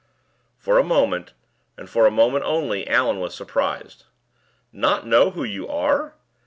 For 0.57 0.79
a 0.79 0.83
moment, 0.83 1.33
and 1.77 1.87
for 1.87 2.07
a 2.07 2.09
moment 2.11 2.43
only, 2.43 2.87
Allan 2.87 3.19
was 3.19 3.35
surprised. 3.35 4.05
"Not 4.73 5.05
know 5.05 5.29
who 5.29 5.43
you 5.43 5.67
are?" 5.67 6.15